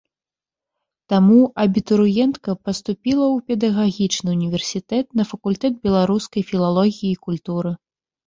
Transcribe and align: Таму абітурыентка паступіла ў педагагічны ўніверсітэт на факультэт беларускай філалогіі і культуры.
Таму 1.11 1.35
абітурыентка 1.63 2.55
паступіла 2.69 3.25
ў 3.35 3.37
педагагічны 3.51 4.29
ўніверсітэт 4.37 5.05
на 5.21 5.29
факультэт 5.35 5.73
беларускай 5.85 6.41
філалогіі 6.53 7.13
і 7.13 7.21
культуры. 7.29 7.71